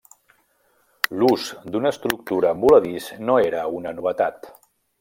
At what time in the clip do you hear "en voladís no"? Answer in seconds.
2.57-3.39